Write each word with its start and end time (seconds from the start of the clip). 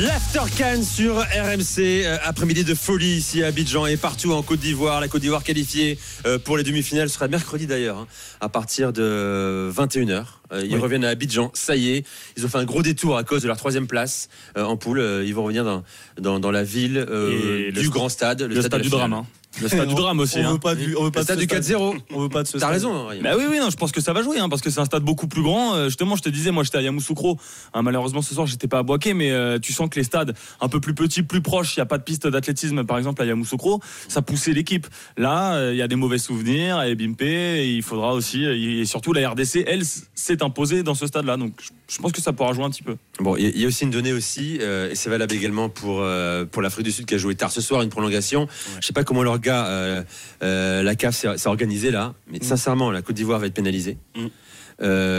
L'Aftercan 0.00 0.82
sur 0.82 1.16
RMC, 1.18 1.78
euh, 2.06 2.16
après-midi 2.24 2.64
de 2.64 2.74
folie 2.74 3.16
ici 3.16 3.42
à 3.42 3.48
Abidjan 3.48 3.84
et 3.84 3.98
partout 3.98 4.32
en 4.32 4.40
Côte 4.42 4.60
d'Ivoire. 4.60 5.02
La 5.02 5.08
Côte 5.08 5.20
d'Ivoire 5.20 5.44
qualifiée 5.44 5.98
euh, 6.24 6.38
pour 6.38 6.56
les 6.56 6.62
demi-finales 6.62 7.10
sera 7.10 7.28
mercredi 7.28 7.66
d'ailleurs, 7.66 7.98
hein, 7.98 8.06
à 8.40 8.48
partir 8.48 8.94
de 8.94 9.70
21h. 9.70 10.24
Euh, 10.52 10.62
ils 10.64 10.74
Oui. 10.74 10.80
reviennent 10.80 11.04
à 11.04 11.10
Abidjan, 11.10 11.50
ça 11.52 11.76
y 11.76 11.90
est. 11.90 12.06
Ils 12.38 12.46
ont 12.46 12.48
fait 12.48 12.56
un 12.58 12.64
gros 12.64 12.82
détour 12.82 13.18
à 13.18 13.22
cause 13.24 13.42
de 13.42 13.48
leur 13.48 13.58
troisième 13.58 13.86
place 13.86 14.30
euh, 14.56 14.64
en 14.64 14.78
poule. 14.78 14.98
Euh, 14.98 15.24
ils 15.26 15.34
vont 15.34 15.42
revenir 15.42 15.62
dans, 15.62 15.84
dans, 16.18 16.40
dans 16.40 16.50
la 16.50 16.64
ville 16.64 16.96
euh, 16.96 17.70
du 17.70 17.90
grand 17.90 18.08
stade, 18.08 18.40
Le 18.40 18.60
stade 18.62 18.70
de 18.72 18.76
la 18.78 18.82
du 18.84 18.88
drame. 18.88 19.24
Hein. 19.54 19.58
Le 19.60 19.68
stade 19.68 19.88
du 19.88 19.94
drame 19.94 20.20
aussi. 20.20 20.38
On 20.38 20.46
hein. 20.46 20.52
veut 20.52 20.58
pas 20.58 20.74
du, 20.74 20.96
on 20.96 21.04
veut 21.04 21.10
pas 21.10 21.20
Le 21.20 21.36
de 21.36 21.44
stade 21.44 21.62
du 21.62 21.74
4-0. 21.74 21.96
On 22.10 22.20
veut 22.20 22.28
pas 22.28 22.42
de 22.42 22.48
ce 22.48 22.58
T'as 22.58 22.68
raison, 22.68 23.06
Ryan. 23.06 23.22
Bah 23.22 23.34
oui, 23.36 23.44
oui, 23.50 23.58
non, 23.58 23.70
je 23.70 23.76
pense 23.76 23.92
que 23.92 24.00
ça 24.00 24.12
va 24.12 24.22
jouer, 24.22 24.38
hein, 24.38 24.48
parce 24.48 24.62
que 24.62 24.70
c'est 24.70 24.80
un 24.80 24.84
stade 24.84 25.02
beaucoup 25.02 25.26
plus 25.28 25.42
grand. 25.42 25.74
Euh, 25.74 25.86
justement, 25.86 26.16
je 26.16 26.22
te 26.22 26.28
disais, 26.28 26.50
moi, 26.50 26.64
j'étais 26.64 26.78
à 26.78 26.82
Yamoussoukro. 26.82 27.38
Hein, 27.74 27.82
malheureusement, 27.82 28.22
ce 28.22 28.34
soir, 28.34 28.46
j'étais 28.46 28.68
pas 28.68 28.78
à 28.78 28.82
Boaké, 28.82 29.14
mais 29.14 29.30
euh, 29.30 29.58
tu 29.58 29.72
sens 29.72 29.88
que 29.88 29.98
les 29.98 30.04
stades 30.04 30.34
un 30.60 30.68
peu 30.68 30.80
plus 30.80 30.94
petits, 30.94 31.22
plus 31.22 31.42
proches, 31.42 31.76
il 31.76 31.80
n'y 31.80 31.82
a 31.82 31.86
pas 31.86 31.98
de 31.98 32.02
piste 32.02 32.26
d'athlétisme, 32.26 32.84
par 32.84 32.98
exemple, 32.98 33.22
à 33.22 33.24
Yamoussoukro, 33.26 33.80
ça 34.08 34.22
poussait 34.22 34.52
l'équipe. 34.52 34.86
Là, 35.16 35.54
euh, 35.54 35.74
il 35.74 35.78
y 35.78 35.82
a 35.82 35.88
des 35.88 35.96
mauvais 35.96 36.18
souvenirs, 36.18 36.82
et 36.82 36.94
Bimpe, 36.94 37.22
et 37.22 37.74
il 37.74 37.82
faudra 37.82 38.14
aussi, 38.14 38.44
et 38.44 38.84
surtout 38.84 39.12
la 39.12 39.28
RDC, 39.30 39.64
elle, 39.66 39.82
s'est 40.14 40.42
imposée 40.42 40.82
dans 40.82 40.94
ce 40.94 41.06
stade-là. 41.06 41.36
Donc, 41.36 41.52
je- 41.60 41.70
je 41.92 41.98
pense 42.00 42.12
que 42.12 42.22
ça 42.22 42.32
pourra 42.32 42.52
jouer 42.54 42.64
un 42.64 42.70
petit 42.70 42.82
peu. 42.82 42.96
Bon, 43.20 43.36
il 43.36 43.58
y 43.58 43.64
a- 43.64 43.68
aussi 43.68 43.84
une 43.84 43.90
donnée 43.90 44.12
aussi, 44.12 44.58
euh, 44.60 44.90
et 44.90 44.94
c'est 44.94 45.10
valable 45.10 45.34
également 45.34 45.68
pour, 45.68 46.00
euh, 46.00 46.44
pour 46.46 46.62
l'Afrique 46.62 46.84
du 46.86 46.92
Sud 46.92 47.04
qui 47.06 47.14
a 47.14 47.18
joué 47.18 47.34
tard 47.34 47.52
ce 47.52 47.60
soir, 47.60 47.82
une 47.82 47.90
prolongation. 47.90 48.48
Je 48.80 48.86
sais 48.86 48.92
pas 48.94 49.04
comment 49.04 49.22
leur 49.22 49.38
gars, 49.38 49.66
euh, 49.66 50.82
la 50.82 50.94
CAF 50.94 51.14
s'est 51.36 51.46
organisée 51.48 51.90
là, 51.90 52.14
mais 52.30 52.38
sincèrement, 52.42 52.90
la 52.90 53.02
Côte 53.02 53.16
d'Ivoire 53.16 53.38
va 53.40 53.46
être 53.46 53.54
pénalisée. 53.54 53.98
Mm. 54.16 54.26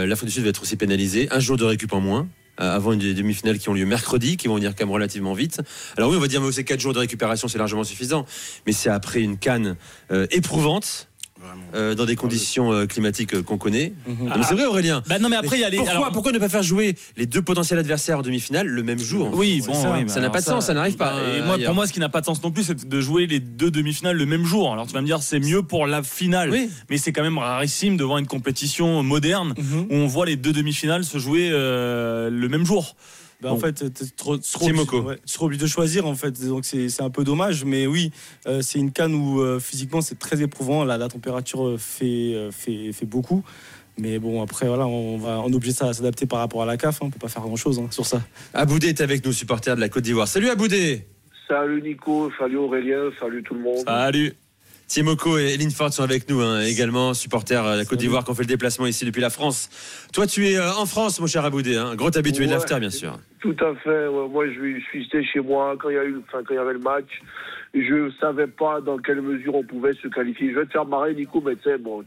L'Afrique 0.06 0.28
du 0.28 0.34
Sud 0.34 0.42
va 0.42 0.50
être 0.50 0.62
aussi 0.62 0.76
pénalisée. 0.76 1.28
Un 1.30 1.40
jour 1.40 1.56
de 1.56 1.64
récup 1.64 1.92
en 1.92 2.00
moins. 2.00 2.28
Avant 2.56 2.92
une 2.92 3.00
des 3.00 3.14
demi-finales 3.14 3.58
qui 3.58 3.68
ont 3.68 3.74
lieu 3.74 3.84
mercredi, 3.84 4.36
qui 4.36 4.46
vont 4.46 4.54
venir 4.54 4.76
quand 4.76 4.84
même 4.84 4.92
relativement 4.92 5.32
vite. 5.34 5.60
Alors 5.96 6.10
oui, 6.10 6.16
on 6.16 6.20
va 6.20 6.28
dire, 6.28 6.40
mais 6.40 6.52
c'est 6.52 6.62
4 6.62 6.78
jours 6.78 6.92
de 6.92 7.00
récupération, 7.00 7.48
c'est 7.48 7.58
largement 7.58 7.82
suffisant. 7.82 8.26
Mais 8.64 8.72
c'est 8.72 8.90
après 8.90 9.22
une 9.22 9.38
canne 9.38 9.76
éprouvante, 10.30 11.08
euh, 11.74 11.94
dans 11.94 12.04
des 12.06 12.16
conditions 12.16 12.72
euh, 12.72 12.86
climatiques 12.86 13.34
euh, 13.34 13.42
qu'on 13.42 13.58
connaît. 13.58 13.92
Mhm. 14.06 14.32
C'est 14.46 14.54
vrai, 14.54 14.64
Aurélien. 14.66 15.02
Bah 15.08 15.18
non, 15.18 15.28
mais 15.28 15.36
après, 15.36 15.56
il 15.56 15.60
y 15.60 15.64
a 15.64 15.70
les. 15.70 15.76
Pourquoi, 15.78 15.94
alors- 15.96 16.12
pourquoi 16.12 16.32
ne 16.32 16.38
pas 16.38 16.48
faire 16.48 16.62
jouer 16.62 16.96
les 17.16 17.26
deux 17.26 17.42
potentiels 17.42 17.78
adversaires 17.78 18.18
en 18.18 18.22
demi-finale 18.22 18.66
le 18.66 18.82
même 18.82 18.98
jour 18.98 19.30
Oui, 19.34 19.62
bon, 19.66 19.74
ça, 19.74 19.92
oui, 19.92 20.04
ça 20.08 20.16
bah, 20.16 20.20
n'a 20.22 20.30
pas 20.30 20.40
de 20.40 20.44
sens, 20.46 20.66
ça 20.66 20.74
n'arrive 20.74 20.96
pas. 20.96 21.14
et 21.36 21.42
moi, 21.42 21.58
pour 21.64 21.74
moi, 21.74 21.86
ce 21.86 21.92
qui 21.92 22.00
n'a 22.00 22.08
pas 22.08 22.20
de 22.20 22.26
sens 22.26 22.42
non 22.42 22.50
plus, 22.50 22.64
c'est 22.64 22.88
de 22.88 23.00
jouer 23.00 23.26
les 23.26 23.40
deux 23.40 23.70
demi-finales 23.70 24.16
le 24.16 24.26
même 24.26 24.44
jour. 24.44 24.72
Alors 24.72 24.86
tu 24.86 24.92
vas 24.94 25.00
me 25.00 25.06
dire, 25.06 25.22
c'est 25.22 25.40
mieux 25.40 25.62
pour 25.62 25.86
la 25.86 26.02
finale, 26.02 26.50
Oui. 26.50 26.70
mais 26.90 26.98
c'est 26.98 27.12
quand 27.12 27.22
même 27.22 27.38
rarissime 27.38 27.96
de 27.96 28.04
voir 28.04 28.18
une 28.18 28.26
compétition 28.26 29.02
moderne 29.02 29.54
Mhm. 29.56 29.86
où 29.90 29.94
on 29.94 30.06
voit 30.06 30.26
les 30.26 30.36
deux 30.36 30.52
demi-finales 30.52 31.04
se 31.04 31.18
jouer 31.18 31.50
euh, 31.52 32.30
le 32.30 32.48
même 32.48 32.64
jour. 32.64 32.94
Bah, 33.44 33.50
Bon. 33.50 33.56
En 33.56 33.58
fait, 33.58 33.74
t'es 33.74 34.06
trop, 34.16 34.38
trop, 34.38 34.68
obligé, 34.70 34.96
ouais, 35.00 35.16
tu 35.16 35.34
seras 35.34 35.44
obligé 35.44 35.60
de 35.60 35.66
choisir 35.66 36.06
en 36.06 36.14
fait, 36.14 36.46
donc 36.46 36.64
c'est 36.64 36.88
c'est 36.88 37.02
un 37.02 37.10
peu 37.10 37.24
dommage, 37.24 37.66
mais 37.66 37.86
oui, 37.86 38.10
euh, 38.46 38.62
c'est 38.62 38.78
une 38.78 38.90
canne 38.90 39.14
où 39.14 39.42
euh, 39.42 39.60
physiquement 39.60 40.00
c'est 40.00 40.18
très 40.18 40.40
éprouvant, 40.40 40.82
la, 40.82 40.96
la 40.96 41.08
température 41.08 41.66
euh, 41.66 41.76
fait, 41.76 42.32
euh, 42.34 42.50
fait, 42.50 42.90
fait 42.92 43.04
beaucoup, 43.04 43.44
mais 43.98 44.18
bon 44.18 44.42
après 44.42 44.66
voilà, 44.66 44.86
on 44.86 45.18
va 45.18 45.40
on 45.40 45.52
est 45.52 45.54
obligé 45.54 45.72
de 45.74 45.76
s'adapter 45.76 46.24
par 46.24 46.38
rapport 46.38 46.62
à 46.62 46.66
la 46.66 46.78
CAF, 46.78 47.02
hein, 47.02 47.06
on 47.08 47.10
peut 47.10 47.18
pas 47.18 47.28
faire 47.28 47.42
grand 47.42 47.56
chose 47.56 47.82
sur 47.90 48.06
ça. 48.06 48.22
Aboudé 48.54 48.88
est 48.88 49.02
avec 49.02 49.22
nous, 49.26 49.32
supporter 49.34 49.76
de 49.76 49.80
la 49.80 49.90
Côte 49.90 50.04
d'Ivoire. 50.04 50.26
Salut 50.26 50.48
Aboudé 50.48 51.06
Salut 51.46 51.82
Nico, 51.82 52.30
salut 52.38 52.56
Aurélien, 52.56 53.10
salut 53.20 53.42
tout 53.42 53.52
le 53.52 53.60
monde. 53.60 53.84
Salut. 53.86 54.32
Timoko 54.86 55.38
et 55.38 55.56
Linford 55.56 55.92
sont 55.92 56.02
avec 56.02 56.28
nous 56.28 56.40
hein, 56.40 56.60
également, 56.60 57.14
supporters 57.14 57.64
de 57.64 57.78
la 57.78 57.84
Côte 57.84 57.98
d'Ivoire 57.98 58.24
qui 58.24 58.30
ont 58.30 58.34
fait 58.34 58.42
le 58.42 58.48
déplacement 58.48 58.86
ici 58.86 59.04
depuis 59.04 59.22
la 59.22 59.30
France. 59.30 59.70
Toi, 60.12 60.26
tu 60.26 60.46
es 60.46 60.56
euh, 60.56 60.74
en 60.74 60.86
France, 60.86 61.20
mon 61.20 61.26
cher 61.26 61.44
Aboudé, 61.44 61.76
hein, 61.76 61.94
gros 61.96 62.16
habitué 62.16 62.46
de 62.46 62.50
l'after, 62.50 62.78
bien 62.80 62.90
sûr. 62.90 63.18
Tout 63.44 63.56
à 63.64 63.74
fait. 63.74 64.08
ouais. 64.08 64.28
Moi, 64.28 64.46
je 64.46 64.52
suis, 64.52 64.80
je 64.80 64.84
suis 64.86 64.98
resté 65.00 65.22
chez 65.22 65.40
moi 65.40 65.76
quand 65.78 65.90
il 65.90 65.96
y 65.96 65.98
a 65.98 66.04
eu, 66.04 66.16
enfin, 66.26 66.38
quand 66.44 66.54
il 66.54 66.56
y 66.56 66.58
avait 66.58 66.72
le 66.72 66.78
match. 66.78 67.20
Je 67.74 68.10
savais 68.18 68.46
pas 68.46 68.80
dans 68.80 68.96
quelle 68.96 69.20
mesure 69.20 69.54
on 69.56 69.64
pouvait 69.64 69.92
se 69.92 70.08
qualifier. 70.08 70.50
Je 70.52 70.60
vais 70.60 70.64
te 70.64 70.70
faire 70.72 70.86
marrer, 70.86 71.12
Nico, 71.14 71.42
mais 71.42 71.54
tu 71.56 71.64
sais, 71.64 71.76
bon, 71.76 72.02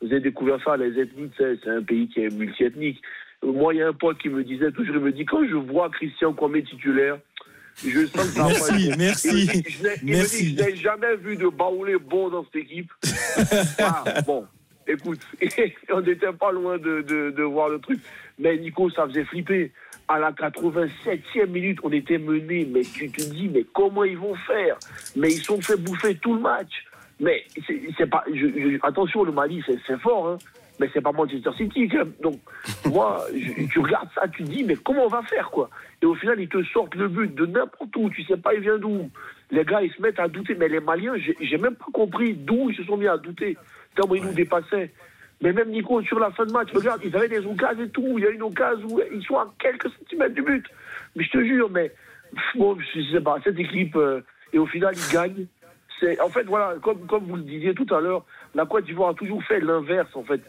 vous 0.00 0.06
avez 0.12 0.20
découvert 0.20 0.62
ça, 0.62 0.76
les 0.76 0.96
ethnies, 1.00 1.30
c'est 1.36 1.66
un 1.68 1.82
pays 1.82 2.06
qui 2.08 2.20
est 2.20 2.32
multiethnique. 2.32 3.02
Moi, 3.42 3.74
il 3.74 3.78
y 3.78 3.82
a 3.82 3.88
un 3.88 3.92
pote 3.94 4.18
qui 4.18 4.28
me 4.28 4.44
disait 4.44 4.70
toujours, 4.70 4.94
il 4.94 5.00
me 5.02 5.10
dit, 5.12 5.24
quand 5.24 5.44
je 5.48 5.56
vois 5.56 5.90
Christian 5.90 6.32
Comé 6.34 6.62
titulaire, 6.62 7.18
je 7.84 8.06
sens 8.06 8.28
que 8.28 8.34
ça 8.34 8.42
va 8.44 8.48
pas 8.48 8.54
Merci, 8.54 8.88
être 8.88 8.90
bon. 8.90 8.96
merci, 8.98 9.28
Il 9.28 9.46
me 9.48 9.62
dit, 9.62 9.70
je 9.70 9.82
n'ai- 9.82 9.94
il 10.02 10.06
me 10.08 10.12
merci. 10.16 10.44
dit, 10.54 10.56
je 10.58 10.64
n'ai 10.70 10.76
jamais 10.76 11.16
vu 11.16 11.36
de 11.36 11.48
baoulé 11.48 11.96
bon 11.98 12.28
dans 12.28 12.44
cette 12.44 12.56
équipe. 12.62 12.92
Ah, 13.80 14.04
bon, 14.26 14.46
écoute, 14.86 15.20
on 15.92 16.00
n'était 16.02 16.32
pas 16.32 16.52
loin 16.52 16.78
de, 16.78 17.02
de, 17.02 17.30
de 17.30 17.42
voir 17.42 17.70
le 17.70 17.78
truc. 17.80 17.98
Mais 18.38 18.56
Nico, 18.58 18.88
ça 18.90 19.06
faisait 19.08 19.24
flipper. 19.24 19.72
À 20.08 20.18
la 20.20 20.30
87e 20.30 21.46
minute, 21.48 21.78
on 21.82 21.90
était 21.90 22.18
mené. 22.18 22.64
Mais 22.70 22.82
tu 22.82 23.10
te 23.10 23.22
dis, 23.22 23.48
mais 23.48 23.64
comment 23.74 24.04
ils 24.04 24.16
vont 24.18 24.34
faire? 24.34 24.76
Mais 25.16 25.28
ils 25.28 25.42
sont 25.42 25.60
fait 25.60 25.76
bouffer 25.76 26.14
tout 26.16 26.34
le 26.34 26.40
match. 26.40 26.84
Mais 27.18 27.44
c'est 27.96 28.06
pas. 28.08 28.24
je- 28.32 28.34
je- 28.46 28.78
attention, 28.86 29.24
le 29.24 29.32
Mali, 29.32 29.62
c'est 29.86 29.98
fort, 30.00 30.28
hein. 30.28 30.38
Mais 30.78 30.90
c'est 30.92 31.00
pas 31.00 31.10
Manchester 31.12 31.50
City, 31.56 31.88
quand 31.88 31.98
même. 31.98 32.12
Donc, 32.22 32.38
moi, 32.84 33.24
je- 33.34 33.66
tu 33.66 33.78
regardes 33.78 34.10
ça, 34.14 34.28
tu 34.28 34.44
te 34.44 34.50
dis, 34.50 34.62
mais 34.62 34.76
comment 34.76 35.06
on 35.06 35.08
va 35.08 35.22
faire, 35.22 35.50
quoi? 35.50 35.70
Et 36.02 36.06
au 36.06 36.14
final, 36.14 36.38
ils 36.38 36.48
te 36.50 36.62
sortent 36.64 36.94
le 36.94 37.08
but 37.08 37.34
de 37.34 37.46
n'importe 37.46 37.96
où. 37.96 38.10
Tu 38.10 38.22
sais 38.24 38.36
pas, 38.36 38.52
il 38.54 38.60
vient 38.60 38.76
d'où 38.78 39.10
Les 39.50 39.64
gars, 39.64 39.80
ils 39.80 39.90
se 39.92 40.02
mettent 40.02 40.18
à 40.20 40.28
douter. 40.28 40.54
Mais 40.54 40.68
les 40.68 40.80
Maliens, 40.80 41.14
j'ai 41.40 41.56
même 41.56 41.76
pas 41.76 41.86
compris 41.92 42.34
d'où 42.34 42.68
ils 42.70 42.76
se 42.76 42.84
sont 42.84 42.96
mis 42.98 43.06
à 43.08 43.16
douter. 43.16 43.56
Tellement 43.94 44.14
ils 44.16 44.22
nous 44.24 44.34
dépassaient. 44.34 44.90
Mais 45.40 45.52
même 45.52 45.70
Nico, 45.70 46.00
sur 46.02 46.18
la 46.18 46.30
fin 46.30 46.46
de 46.46 46.52
match, 46.52 46.72
regarde, 46.72 47.02
ils 47.04 47.14
avaient 47.14 47.28
des 47.28 47.44
occasions 47.44 47.84
et 47.84 47.88
tout. 47.90 48.14
Il 48.16 48.24
y 48.24 48.26
a 48.26 48.30
une 48.30 48.42
occasion 48.42 48.86
où 48.88 49.00
ils 49.12 49.24
sont 49.24 49.36
à 49.36 49.52
quelques 49.58 49.90
centimètres 49.90 50.34
du 50.34 50.42
but. 50.42 50.66
Mais 51.14 51.24
je 51.24 51.30
te 51.30 51.44
jure, 51.44 51.70
mais 51.70 51.92
bon, 52.54 52.76
je 52.78 53.00
sais 53.12 53.20
pas, 53.20 53.38
cette 53.44 53.58
équipe, 53.58 53.96
euh, 53.96 54.22
et 54.52 54.58
au 54.58 54.66
final, 54.66 54.94
ils 54.96 55.12
gagnent. 55.12 55.46
C'est, 56.00 56.20
en 56.20 56.28
fait, 56.28 56.44
voilà, 56.44 56.76
comme, 56.82 57.06
comme 57.06 57.24
vous 57.24 57.36
le 57.36 57.42
disiez 57.42 57.74
tout 57.74 57.86
à 57.94 58.00
l'heure, 58.00 58.24
la 58.54 58.66
Côte 58.66 58.84
d'Ivoire 58.84 59.10
a 59.10 59.14
toujours 59.14 59.42
fait 59.44 59.60
l'inverse, 59.60 60.14
en 60.14 60.22
fait. 60.22 60.40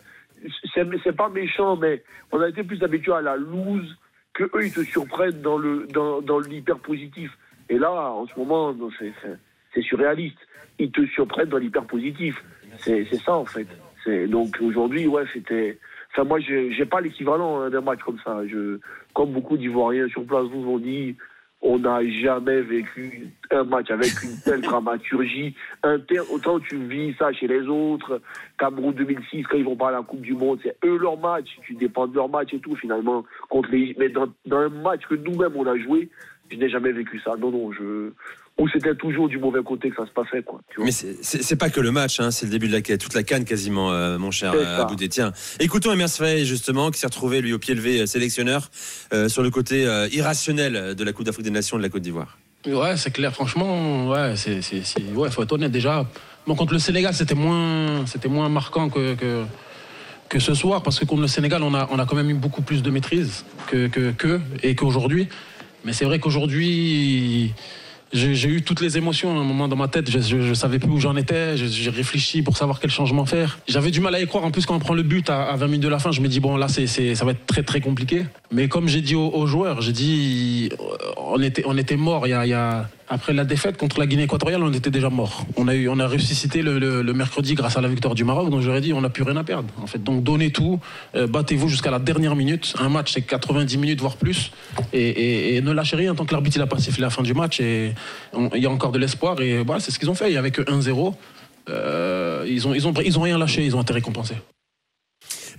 C'est, 0.74 0.86
c'est 1.04 1.16
pas 1.16 1.30
méchant, 1.30 1.76
mais 1.78 2.04
on 2.32 2.42
a 2.42 2.50
été 2.50 2.64
plus 2.64 2.82
habitué 2.84 3.14
à 3.14 3.22
la 3.22 3.36
loose 3.36 3.98
que 4.34 4.44
eux, 4.44 4.66
ils 4.66 4.74
te 4.74 4.84
surprennent 4.84 5.42
dans 5.42 5.58
le, 5.58 5.88
dans, 5.88 6.22
dans 6.22 6.40
l'hyper 6.40 6.78
positif. 6.80 7.32
Et 7.70 7.78
là, 7.78 7.92
en 7.92 8.28
ce 8.28 8.38
moment, 8.38 8.76
c'est, 9.00 9.12
c'est, 9.22 9.38
c'est 9.74 9.82
surréaliste. 9.82 10.38
Ils 10.80 10.92
te 10.92 11.06
surprennent 11.08 11.50
dans 11.50 11.58
l'hyper 11.58 11.86
positif. 11.86 12.44
C'est, 12.78 13.06
c'est 13.10 13.18
ça, 13.18 13.34
en 13.34 13.46
fait. 13.46 13.68
Donc 14.28 14.58
aujourd'hui, 14.62 15.08
ouais, 15.08 15.24
c'était. 15.34 15.78
Enfin, 16.12 16.24
moi, 16.24 16.40
j'ai, 16.40 16.72
j'ai 16.72 16.86
pas 16.86 17.02
l'équivalent 17.02 17.62
hein, 17.62 17.70
d'un 17.70 17.82
match 17.82 18.00
comme 18.06 18.20
ça. 18.24 18.42
Je, 18.48 18.80
comme 19.14 19.32
beaucoup 19.32 19.58
d'Ivoiriens 19.58 20.08
sur 20.08 20.26
place 20.26 20.46
vous 20.46 20.68
ont 20.68 20.80
dit, 20.80 21.16
on 21.62 21.80
n'a 21.80 22.08
jamais 22.08 22.62
vécu 22.62 23.30
un 23.52 23.64
match 23.64 23.90
avec 23.90 24.12
une 24.24 24.40
telle 24.44 24.62
dramaturgie. 24.70 25.56
Inter, 25.84 26.22
autant 26.32 26.60
tu 26.60 26.78
vis 26.78 27.16
ça 27.18 27.34
chez 27.34 27.48
les 27.48 27.68
autres. 27.68 28.22
Cameroun 28.58 28.94
2006, 28.94 29.44
quand 29.44 29.58
ils 29.58 29.66
vont 29.66 29.76
pas 29.76 29.90
à 29.90 29.92
la 29.92 30.02
Coupe 30.02 30.22
du 30.22 30.34
Monde, 30.34 30.60
c'est 30.64 30.78
eux 30.86 30.98
leur 30.98 31.18
match. 31.18 31.48
Tu 31.64 31.74
dépends 31.74 32.08
de 32.08 32.16
leur 32.16 32.30
match 32.30 32.54
et 32.54 32.60
tout, 32.60 32.76
finalement. 32.76 33.26
Contre 33.50 33.70
les, 33.72 33.96
mais 34.00 34.10
dans, 34.10 34.28
dans 34.46 34.58
un 34.58 34.70
match 34.70 35.02
que 35.10 35.16
nous-mêmes, 35.16 35.56
on 35.56 35.66
a 35.66 35.78
joué, 35.78 36.10
je 36.50 36.58
n'ai 36.58 36.70
jamais 36.70 36.92
vécu 36.92 37.20
ça. 37.20 37.36
Non, 37.38 37.52
non, 37.52 37.72
je. 37.72 38.12
Ou 38.60 38.68
c'était 38.70 38.96
toujours 38.96 39.30
du 39.30 39.38
mauvais 39.38 39.62
côté 39.64 39.90
que 39.92 39.96
ça 39.98 40.06
se 40.08 40.12
passait, 40.12 40.42
quoi. 40.42 40.60
Tu 40.70 40.78
vois. 40.78 40.86
Mais 40.86 40.92
c'est- 40.92 41.56
pas 41.56 41.70
que 41.70 41.80
le 41.80 41.92
match, 41.92 42.20
hein, 42.20 42.32
c'est 42.32 42.48
le 42.48 42.52
début 42.52 42.68
de 42.68 42.74
la 42.74 42.82
toute 42.98 43.14
la 43.14 43.22
canne 43.22 43.46
quasiment, 43.46 43.92
euh, 43.92 44.18
mon 44.18 44.32
cher 44.32 44.54
euh. 44.56 44.82
Aboudé. 44.82 45.10
Tiens, 45.10 45.32
écoutons 45.60 45.92
Emers 45.94 46.10
Faye, 46.10 46.44
justement, 46.46 46.90
qui 46.90 47.00
s'est 47.00 47.06
retrouvé, 47.08 47.42
lui, 47.42 47.54
au 47.54 47.60
pied 47.60 47.76
levé, 47.76 48.02
euh, 48.02 48.06
sélectionneur, 48.08 48.70
euh, 49.14 49.30
sur 49.30 49.44
le 49.44 49.52
côté 49.52 49.86
euh, 49.86 50.08
irrationnel 50.12 50.96
de 50.96 51.04
la 51.04 51.14
Coupe 51.14 51.26
d'Afrique 51.26 51.46
des 51.46 51.52
Nations 51.52 51.78
de 51.78 51.84
la 51.84 51.90
Côte 51.90 52.02
d'Ivoire. 52.02 52.38
Ouais, 52.66 52.98
c'est 52.98 53.12
clair. 53.12 53.32
Franchement, 53.32 54.10
ouais, 54.10 54.34
c'est, 54.36 54.60
ouais, 55.14 55.30
faut 55.30 55.44
être 55.44 55.52
honnête 55.54 55.72
déjà. 55.72 56.06
Bon, 56.48 56.56
contre 56.56 56.74
le 56.74 56.80
Sénégal, 56.80 57.14
c'était 57.14 57.36
moins, 57.36 58.06
c'était 58.08 58.28
moins 58.28 58.50
marquant 58.50 58.90
que, 58.90 59.14
que, 59.14 59.44
que 60.30 60.40
ce 60.40 60.54
soir, 60.56 60.82
parce 60.82 60.98
que 61.00 61.06
contre 61.06 61.22
le 61.22 61.28
Sénégal, 61.28 61.62
on 61.62 61.74
a, 61.76 61.88
on 61.92 62.00
a 62.00 62.06
quand 62.06 62.16
même 62.16 62.30
eu 62.32 62.34
beaucoup 62.34 62.64
plus 62.64 62.82
de 62.82 62.90
maîtrise 62.90 63.46
que, 63.68 63.88
que, 63.88 64.12
que 64.12 64.40
et 64.64 64.74
qu'aujourd'hui. 64.76 65.28
Mais 65.86 65.94
c'est 65.94 66.06
vrai 66.06 66.20
qu'aujourd'hui, 66.20 67.54
j'ai, 68.14 68.48
eu 68.48 68.62
toutes 68.62 68.82
les 68.82 68.98
émotions 68.98 69.30
à 69.38 69.40
un 69.40 69.44
moment 69.44 69.68
dans 69.68 69.76
ma 69.76 69.88
tête. 69.88 70.10
Je, 70.10 70.20
je, 70.20 70.42
je 70.42 70.54
savais 70.54 70.80
plus 70.80 70.90
où 70.90 71.00
j'en 71.00 71.16
étais. 71.16 71.58
J'ai 71.58 71.90
réfléchi 71.90 72.42
pour 72.42 72.58
savoir 72.58 72.80
quel 72.80 72.90
changement 72.90 73.26
faire. 73.26 73.60
J'avais 73.68 73.92
du 73.92 74.00
mal 74.00 74.16
à 74.16 74.22
y 74.22 74.28
croire. 74.28 74.46
En 74.46 74.52
plus, 74.52 74.66
quand 74.66 74.76
on 74.76 74.80
prend 74.80 74.94
le 74.94 75.04
but 75.04 75.30
à, 75.30 75.44
à 75.44 75.56
20 75.56 75.66
minutes 75.68 75.84
de 75.84 75.90
la 75.90 76.00
fin, 76.00 76.12
je 76.12 76.22
me 76.22 76.28
dis 76.28 76.40
bon, 76.40 76.58
là, 76.58 76.68
c'est, 76.68 76.88
ça 76.88 77.26
va 77.26 77.32
être 77.32 77.46
très 77.46 77.64
très 77.64 77.82
compliqué. 77.82 78.26
Mais 78.52 78.70
comme 78.70 78.88
j'ai 78.88 79.02
dit 79.02 79.16
aux, 79.16 79.46
joueurs, 79.46 79.82
j'ai 79.82 79.92
dit, 79.92 80.70
euh, 80.80 80.96
on 81.18 81.42
était, 81.42 81.64
on 81.66 81.78
était 81.78 81.98
mort 81.98 82.28
il 82.28 82.30
y 82.30 82.54
a, 82.54 82.90
Après 83.10 83.34
la 83.34 83.44
défaite 83.44 83.76
contre 83.76 84.00
la 84.00 84.08
Guinée 84.08 84.24
équatoriale, 84.24 84.64
on 84.64 84.72
était 84.72 84.90
déjà 84.90 85.10
mort. 85.10 85.46
On 85.58 85.68
a, 85.68 85.76
eu, 85.76 85.90
on 85.90 86.00
a 86.00 86.08
ressuscité 86.08 86.62
le, 86.62 87.14
mercredi 87.14 87.56
grâce 87.56 87.76
à 87.76 87.82
la 87.82 87.90
victoire 87.90 88.16
du 88.16 88.24
Maroc. 88.24 88.50
Donc 88.50 88.62
j'aurais 88.62 88.80
dit, 88.80 88.94
on 88.94 89.02
n'a 89.02 89.10
plus 89.10 89.24
rien 89.24 89.36
à 89.36 89.44
perdre. 89.44 89.68
En 89.82 89.88
fait, 89.88 90.02
donc 90.02 90.24
donnez 90.24 90.52
tout, 90.52 90.80
euh, 91.16 91.28
battez-vous 91.28 91.68
jusqu'à 91.68 91.92
la 91.92 92.00
dernière 92.00 92.38
minute. 92.38 92.74
Un 92.80 92.88
match, 92.88 93.12
c'est 93.14 93.22
90 93.22 93.78
minutes, 93.78 94.00
voire 94.00 94.16
plus. 94.16 94.52
Et, 94.94 95.60
ne 95.62 95.72
lâchez 95.74 95.98
rien 95.98 96.16
tant 96.16 96.26
que 96.26 96.34
l'arbitre 96.34 96.56
il 96.56 96.62
a 96.62 96.68
pas 96.68 96.80
sifflé 96.80 97.02
la 97.02 97.10
fin 97.10 97.24
du 97.24 97.34
match. 97.34 97.60
Et 97.60 97.94
il 98.56 98.64
y 98.64 98.66
a 98.66 98.70
encore 98.70 98.94
de 98.94 99.00
l'espoir. 99.00 99.42
Et 99.42 99.62
voilà, 99.64 99.82
c'est 99.82 99.92
ce 99.92 100.00
qu'ils 100.00 100.10
ont 100.10 100.16
fait. 100.16 100.30
Il 100.30 100.34
y 100.34 100.38
avait 100.38 100.52
que 100.52 100.62
1-0. 100.62 101.14
Euh, 101.70 102.46
ils, 102.48 102.66
ont, 102.66 102.74
ils, 102.74 102.88
ont, 102.88 102.94
ils 103.04 103.20
ont 103.20 103.24
rien 103.24 103.38
lâché, 103.38 103.66
ils 103.66 103.76
ont 103.76 103.82
été 103.82 103.92
récompensés. 103.92 104.38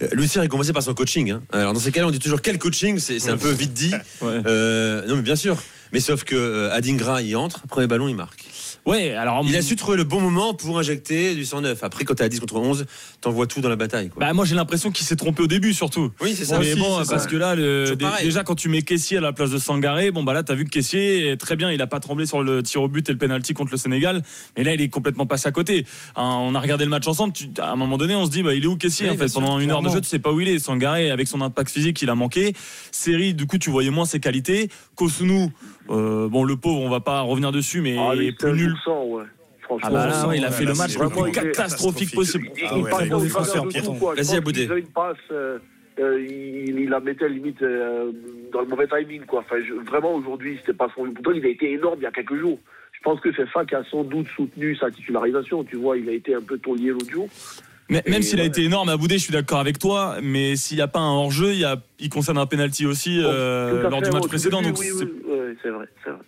Euh, 0.02 0.26
Cyr 0.26 0.42
est 0.42 0.48
commencé 0.48 0.72
par 0.72 0.82
son 0.82 0.94
coaching. 0.94 1.30
hein. 1.30 1.42
Alors 1.52 1.72
dans 1.72 1.80
ces 1.80 1.90
cas-là, 1.92 2.06
on 2.06 2.10
dit 2.10 2.18
toujours 2.18 2.42
quel 2.42 2.58
coaching, 2.58 2.98
c'est 2.98 3.28
un 3.28 3.36
peu 3.36 3.50
vite 3.50 3.72
dit. 3.72 3.92
Ouais. 4.20 4.40
Euh, 4.46 5.06
non 5.06 5.16
mais 5.16 5.22
bien 5.22 5.36
sûr. 5.36 5.56
Mais 5.92 6.00
sauf 6.00 6.24
que 6.24 6.34
euh, 6.34 6.72
Adingra 6.72 7.22
il 7.22 7.34
entre, 7.36 7.66
premier 7.66 7.86
ballon 7.86 8.08
il 8.08 8.14
marque. 8.16 8.44
Ouais, 8.88 9.12
alors 9.12 9.44
Il 9.46 9.54
a 9.56 9.62
su 9.62 9.76
trouver 9.76 9.96
le 9.98 10.04
bon 10.04 10.20
moment 10.20 10.54
pour 10.54 10.78
injecter 10.78 11.34
du 11.34 11.44
109. 11.44 11.84
Après 11.84 12.04
quand 12.04 12.14
t'es 12.14 12.24
à 12.24 12.28
10 12.28 12.40
contre 12.40 12.56
11, 12.56 12.86
t'envoies 13.20 13.46
tout 13.46 13.60
dans 13.60 13.68
la 13.68 13.76
bataille. 13.76 14.08
Quoi. 14.08 14.20
Bah 14.20 14.32
moi 14.32 14.44
j'ai 14.44 14.54
l'impression 14.54 14.90
qu'il 14.90 15.04
s'est 15.06 15.16
trompé 15.16 15.42
au 15.42 15.46
début 15.46 15.74
surtout. 15.74 16.10
oui 16.22 16.34
c'est 16.36 16.44
ça. 16.46 16.58
mais 16.58 16.72
aussi, 16.72 16.80
bon, 16.80 17.02
c'est 17.04 17.10
parce 17.10 17.24
ça. 17.24 17.28
que 17.28 17.36
là, 17.36 17.54
le- 17.54 17.94
dé- 17.96 18.06
déjà 18.22 18.44
quand 18.44 18.54
tu 18.54 18.68
mets 18.68 18.82
Caissier 18.82 19.18
à 19.18 19.20
la 19.20 19.32
place 19.32 19.50
de 19.50 19.58
Sangaré, 19.58 20.10
bon 20.10 20.22
bah 20.22 20.32
là 20.32 20.42
t'as 20.42 20.54
vu 20.54 20.64
que 20.64 20.70
Caissier 20.70 21.28
est 21.28 21.36
très 21.36 21.54
bien, 21.56 21.70
il 21.70 21.82
a 21.82 21.86
pas 21.86 22.00
tremblé 22.00 22.24
sur 22.26 22.42
le 22.42 22.62
tir 22.62 22.82
au 22.82 22.88
but 22.88 23.08
et 23.08 23.12
le 23.12 23.18
penalty 23.18 23.52
contre 23.54 23.72
le 23.72 23.76
Sénégal, 23.78 24.22
mais 24.56 24.64
là 24.64 24.72
il 24.74 24.80
est 24.80 24.88
complètement 24.88 25.26
passé 25.26 25.48
à 25.48 25.52
côté. 25.52 25.84
Hein, 26.16 26.36
on 26.40 26.54
a 26.54 26.60
regardé 26.60 26.84
le 26.84 26.90
match 26.90 27.06
ensemble, 27.06 27.32
tu- 27.34 27.50
à 27.58 27.70
un 27.72 27.76
moment 27.76 27.98
donné 27.98 28.14
on 28.14 28.24
se 28.24 28.30
dit 28.30 28.42
bah 28.42 28.54
il 28.54 28.64
est 28.64 28.68
où 28.68 28.76
Caissier 28.76 29.08
Oui, 29.10 29.16
en 29.16 29.18
fait? 29.18 29.32
pendant 29.32 29.58
une 29.60 29.70
heure 29.70 29.82
de 29.82 29.90
jeu 29.90 30.00
tu 30.00 30.08
sais 30.08 30.18
pas 30.18 30.32
où 30.32 30.40
il 30.40 30.48
est. 30.48 30.58
Sangaré 30.58 31.10
avec 31.10 31.28
son 31.28 31.40
impact 31.42 31.70
physique 31.70 32.00
il 32.00 32.08
a 32.10 32.14
manqué. 32.14 32.54
Série 32.90 33.34
du 33.34 33.46
coup 33.46 33.58
tu 33.58 33.68
voyais 33.70 33.90
moins 33.90 34.06
ses 34.06 34.18
qualités. 34.20 34.70
Kosunu, 34.94 35.50
euh, 35.90 36.28
bon 36.28 36.44
le 36.44 36.56
pauvre 36.56 36.80
on 36.80 36.88
va 36.90 37.00
pas 37.00 37.20
revenir 37.20 37.52
dessus 37.52 37.80
mais 37.80 37.96
Ah, 37.98 38.12
il 38.14 38.22
est 38.22 38.32
plus 38.32 38.52
nul. 38.52 38.74
ouais. 38.86 39.24
Ah 39.82 39.90
bah 39.90 40.06
là, 40.06 40.26
ouais, 40.26 40.38
il 40.38 40.44
a 40.46 40.50
fait 40.50 40.64
là, 40.64 40.72
le 40.72 40.78
match 40.78 40.96
le 40.98 41.08
plus 41.10 41.28
il 41.28 41.32
catastrophique 41.32 42.14
possible. 42.14 42.48
Il, 42.56 42.62
Ah 42.64 42.72
il 42.74 42.82
ouais, 42.84 42.90
quoi. 42.90 44.14
Je 44.16 44.22
Vas-y, 44.22 44.36
Aboudé. 44.38 44.60
qu'il 44.60 44.68
faisait 44.70 44.80
une 44.80 44.86
passe, 44.86 45.16
euh, 45.30 45.58
euh, 46.00 46.26
il, 46.26 46.78
il 46.80 46.88
la 46.88 47.00
mettait 47.00 47.28
limite 47.28 47.60
euh, 47.60 48.10
dans 48.50 48.60
le 48.62 48.66
mauvais 48.66 48.86
timing. 48.88 49.26
Quoi. 49.26 49.40
Enfin, 49.40 49.56
je- 49.62 49.74
vraiment, 49.90 50.14
aujourd'hui, 50.14 50.56
c'était 50.60 50.72
pas 50.72 50.88
son. 50.96 51.10
Pourtant, 51.12 51.32
il 51.32 51.44
a 51.44 51.48
été 51.50 51.70
énorme 51.70 51.96
il 52.00 52.04
y 52.04 52.06
a 52.06 52.10
quelques 52.10 52.36
jours. 52.40 52.58
Je 52.92 53.00
pense 53.02 53.20
que 53.20 53.28
c'est 53.36 53.44
ça 53.52 53.66
qui 53.66 53.74
a 53.74 53.84
sans 53.90 54.04
doute 54.04 54.26
soutenu 54.34 54.74
sa 54.74 54.90
titularisation. 54.90 55.62
Tu 55.64 55.76
vois, 55.76 55.98
il 55.98 56.08
a 56.08 56.12
été 56.12 56.34
un 56.34 56.40
peu 56.40 56.56
taulier 56.56 56.88
l'autre 56.88 57.10
jour. 57.10 57.28
Mais, 57.90 58.02
même 58.06 58.20
s'il 58.22 58.38
a 58.38 58.42
ouais. 58.42 58.48
été 58.48 58.64
énorme 58.64 58.88
à 58.90 58.96
Boudé, 58.98 59.16
je 59.18 59.22
suis 59.24 59.32
d'accord 59.32 59.60
avec 59.60 59.78
toi. 59.78 60.16
Mais 60.22 60.56
s'il 60.56 60.76
n'y 60.76 60.82
a 60.82 60.88
pas 60.88 60.98
un 61.00 61.10
hors-jeu, 61.12 61.52
il, 61.52 61.60
y 61.60 61.64
a- 61.64 61.76
il 62.00 62.08
concerne 62.10 62.36
un 62.38 62.46
penalty 62.46 62.84
aussi 62.86 63.18
euh, 63.22 63.82
lors 63.88 64.00
fait, 64.00 64.06
du 64.06 64.10
match 64.16 64.26
précédent. 64.28 64.60
début, 64.62 64.72
Donc 64.72 64.80
oui, 64.80 64.86
c'est- 64.98 65.27
oui, 65.48 65.58
c'est 65.62 65.70
vrai, 65.70 65.86
c'est 66.04 66.10
vrai. 66.10 66.20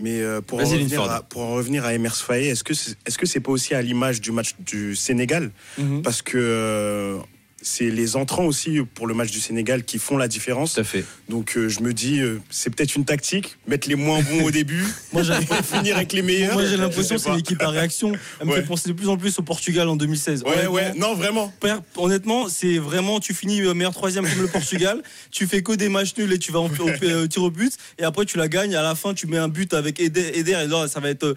Mais 0.00 0.20
euh, 0.22 0.40
pour, 0.40 0.60
en 0.60 0.64
revenir 0.64 1.02
à, 1.02 1.22
pour 1.22 1.42
en 1.42 1.54
revenir 1.54 1.84
à 1.84 1.94
Emers 1.94 2.16
Faye, 2.16 2.48
est-ce 2.48 2.64
que 2.64 2.74
c'est 2.74 2.96
est-ce 3.06 3.16
que 3.16 3.26
c'est 3.26 3.40
pas 3.40 3.52
aussi 3.52 3.74
à 3.74 3.82
l'image 3.82 4.20
du 4.20 4.32
match 4.32 4.56
du 4.58 4.96
Sénégal? 4.96 5.52
Mhm. 5.78 6.02
Parce 6.02 6.20
que 6.20 6.36
euh, 6.36 7.18
c'est 7.64 7.90
les 7.90 8.14
entrants 8.16 8.44
aussi 8.44 8.78
pour 8.94 9.06
le 9.06 9.14
match 9.14 9.30
du 9.30 9.40
Sénégal 9.40 9.84
qui 9.84 9.98
font 9.98 10.16
la 10.16 10.28
différence. 10.28 10.74
Tout 10.74 10.80
à 10.80 10.84
fait. 10.84 11.04
Donc 11.28 11.56
euh, 11.56 11.68
je 11.68 11.80
me 11.80 11.92
dis, 11.94 12.20
euh, 12.20 12.40
c'est 12.50 12.68
peut-être 12.68 12.94
une 12.94 13.06
tactique, 13.06 13.56
mettre 13.66 13.88
les 13.88 13.94
moins 13.94 14.20
bons 14.20 14.44
au 14.44 14.50
début, 14.50 14.84
Moi, 15.12 15.22
finir 15.62 15.96
avec 15.96 16.12
les 16.12 16.22
meilleurs. 16.22 16.52
Moi 16.52 16.66
j'ai 16.66 16.76
l'impression 16.76 17.16
que 17.16 17.20
c'est 17.22 17.28
pas. 17.28 17.34
une 17.34 17.40
équipe 17.40 17.62
à 17.62 17.70
réaction. 17.70 18.12
Elle 18.40 18.46
me 18.46 18.54
fait 18.54 18.62
penser 18.62 18.88
de 18.90 18.94
plus 18.94 19.08
en 19.08 19.16
plus 19.16 19.38
au 19.38 19.42
Portugal 19.42 19.88
en 19.88 19.96
2016. 19.96 20.44
Ouais, 20.44 20.66
ouais, 20.66 20.92
non, 20.94 21.14
vraiment. 21.14 21.52
Père, 21.60 21.80
honnêtement, 21.96 22.48
c'est 22.48 22.78
vraiment, 22.78 23.18
tu 23.18 23.32
finis 23.32 23.62
euh, 23.62 23.72
meilleur 23.72 23.94
troisième 23.94 24.28
comme 24.28 24.42
le 24.42 24.48
Portugal, 24.48 25.02
tu 25.30 25.46
fais 25.46 25.62
que 25.62 25.72
des 25.72 25.88
matchs 25.88 26.16
nuls 26.18 26.32
et 26.32 26.38
tu 26.38 26.52
vas 26.52 26.60
en, 26.60 26.66
au, 26.68 27.22
au 27.22 27.26
tir 27.26 27.42
au 27.42 27.50
but, 27.50 27.72
et 27.98 28.04
après 28.04 28.26
tu 28.26 28.36
la 28.36 28.48
gagnes, 28.48 28.74
à 28.76 28.82
la 28.82 28.94
fin 28.94 29.14
tu 29.14 29.26
mets 29.26 29.38
un 29.38 29.48
but 29.48 29.72
avec 29.72 30.00
Eder, 30.00 30.32
Eder 30.34 30.60
et 30.64 30.66
là 30.66 30.86
ça 30.86 31.00
va 31.00 31.08
être 31.08 31.24
euh, 31.24 31.34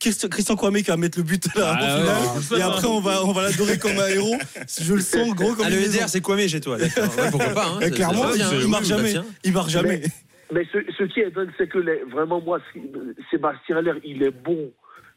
Christian, 0.00 0.28
Christian 0.28 0.56
Kwame 0.56 0.76
qui 0.76 0.84
va 0.84 0.96
mettre 0.96 1.18
le 1.18 1.24
but 1.24 1.44
là, 1.54 1.76
Ah 1.78 2.32
ouais, 2.52 2.58
et 2.58 2.62
après 2.62 2.86
on 2.86 3.00
va, 3.00 3.24
on 3.24 3.32
va 3.32 3.42
l'adorer 3.42 3.78
comme 3.78 3.98
un 3.98 4.08
héros. 4.08 4.36
Je 4.80 4.94
le 4.94 5.00
sens 5.00 5.34
gros 5.34 5.54
comme 5.54 5.66
Ah, 5.66 5.70
le. 5.70 5.76
LDR, 5.76 6.08
c'est 6.08 6.26
mais 6.28 6.48
chez 6.48 6.60
toi. 6.60 6.76
Ouais, 6.80 6.88
Pourquoi 7.30 7.50
pas 7.54 7.66
hein, 7.66 7.78
ça- 7.80 7.90
clairement, 7.90 8.32
ça 8.32 8.54
il, 8.54 8.64
oui, 8.64 8.70
marche 8.70 8.86
jamais. 8.86 9.14
Il 9.44 9.52
marche 9.52 9.70
jamais. 9.72 10.00
Mais 10.52 10.66
ce, 10.72 10.78
ce 10.98 11.04
qui 11.04 11.20
est 11.20 11.30
dingue, 11.30 11.50
c'est 11.58 11.68
que 11.68 11.78
les- 11.78 12.02
vraiment, 12.10 12.40
moi, 12.40 12.58
Sébastien 13.30 13.76
Aller, 13.76 13.92
il 14.04 14.22
est 14.22 14.30
bon. 14.32 14.72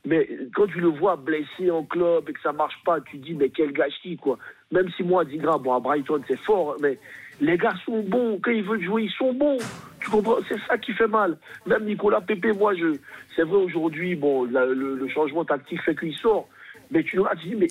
Mais 0.05 0.27
quand 0.53 0.67
tu 0.67 0.79
le 0.81 0.89
vois 0.89 1.15
blessé 1.15 1.71
en 1.71 1.83
club 1.85 2.29
et 2.29 2.33
que 2.33 2.41
ça 2.41 2.51
marche 2.51 2.75
pas, 2.85 2.99
tu 3.01 3.17
dis, 3.17 3.33
mais 3.33 3.49
quel 3.49 3.71
gâchis, 3.71 4.17
quoi. 4.17 4.37
Même 4.71 4.89
si 4.97 5.03
moi, 5.03 5.23
Digra, 5.23 5.57
bon, 5.57 5.73
à 5.73 5.79
Brighton, 5.79 6.21
c'est 6.27 6.39
fort, 6.39 6.75
mais 6.81 6.99
les 7.41 7.57
gars 7.57 7.73
sont 7.85 8.01
bons. 8.01 8.39
Quand 8.41 8.51
ils 8.51 8.63
veulent 8.63 8.83
jouer, 8.83 9.03
ils 9.03 9.11
sont 9.11 9.33
bons. 9.33 9.57
Tu 9.99 10.09
comprends? 10.09 10.37
C'est 10.47 10.59
ça 10.67 10.77
qui 10.77 10.93
fait 10.93 11.07
mal. 11.07 11.37
Même 11.65 11.85
Nicolas 11.85 12.21
Pépé, 12.21 12.51
moi, 12.51 12.73
je, 12.75 12.95
c'est 13.35 13.43
vrai, 13.43 13.57
aujourd'hui, 13.57 14.15
bon, 14.15 14.43
le, 14.45 15.07
changement 15.07 15.45
tactique 15.45 15.81
fait 15.81 15.95
qu'il 15.95 16.15
sort. 16.15 16.47
Mais 16.91 17.03
tu 17.03 17.19
tu 17.41 17.47
dis, 17.47 17.55
mais 17.55 17.67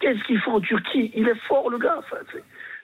qu'est-ce 0.00 0.22
qu'il 0.24 0.40
fait 0.40 0.50
en 0.50 0.60
Turquie? 0.60 1.12
Il 1.14 1.28
est 1.28 1.38
fort, 1.46 1.70
le 1.70 1.78
gars. 1.78 2.00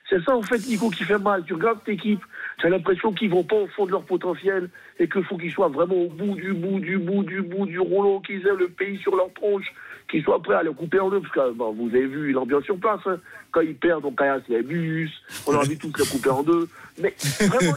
C'est 0.09 0.21
ça, 0.23 0.35
en 0.35 0.41
fait, 0.41 0.57
Nico, 0.67 0.89
qui 0.89 1.03
fait 1.03 1.17
mal. 1.17 1.43
Tu 1.45 1.53
regardes 1.53 1.79
cette 1.79 1.95
équipe, 1.95 2.21
tu 2.59 2.67
as 2.67 2.69
l'impression 2.69 3.11
qu'ils 3.11 3.29
vont 3.29 3.43
pas 3.43 3.55
au 3.55 3.67
fond 3.67 3.85
de 3.85 3.91
leur 3.91 4.03
potentiel 4.03 4.69
et 4.99 5.07
qu'il 5.07 5.23
faut 5.23 5.37
qu'ils 5.37 5.51
soient 5.51 5.69
vraiment 5.69 5.95
au 5.95 6.09
bout 6.09 6.35
du 6.35 6.53
bout 6.53 6.79
du 6.79 6.97
bout 6.97 7.23
du 7.23 7.41
bout 7.41 7.65
du 7.65 7.79
rouleau, 7.79 8.19
qu'ils 8.19 8.45
aient 8.45 8.55
le 8.57 8.67
pays 8.67 8.97
sur 8.99 9.15
leur 9.15 9.33
tronche, 9.33 9.73
qu'ils 10.11 10.23
soient 10.23 10.41
prêts 10.41 10.55
à 10.55 10.63
le 10.63 10.73
couper 10.73 10.99
en 10.99 11.09
deux. 11.09 11.21
Parce 11.21 11.33
que 11.33 11.53
bon, 11.53 11.71
vous 11.71 11.87
avez 11.89 12.05
vu 12.05 12.31
l'ambiance 12.31 12.65
sur 12.65 12.77
place. 12.77 12.99
hein. 13.05 13.17
Quand 13.51 13.61
ils 13.61 13.75
perdent, 13.75 14.05
on 14.05 14.11
caillasse 14.11 14.43
les 14.49 14.61
bus, 14.61 15.11
on 15.47 15.53
a 15.53 15.57
envie 15.57 15.75
de 15.75 15.81
tous 15.81 15.93
les 15.97 16.05
couper 16.05 16.29
en 16.29 16.43
deux. 16.43 16.67
Mais 17.01 17.15
vraiment, 17.39 17.75